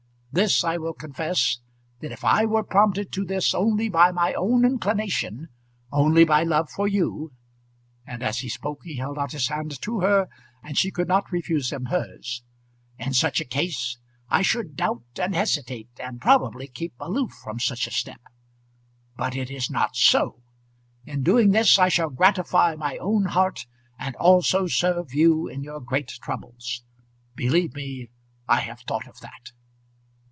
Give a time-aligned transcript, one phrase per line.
[0.33, 1.59] This I will confess,
[1.99, 5.49] that if I were prompted to this only by my own inclination,
[5.91, 7.33] only by love for you"
[8.07, 10.29] and as he spoke he held out his hand to her,
[10.63, 12.43] and she could not refuse him hers
[12.97, 13.97] "in such a case
[14.29, 18.21] I should doubt and hesitate and probably keep aloof from such a step.
[19.17, 20.41] But it is not so.
[21.05, 23.67] In doing this I shall gratify my own heart,
[23.99, 26.83] and also serve you in your great troubles.
[27.35, 28.11] Believe me,
[28.47, 29.51] I have thought of that."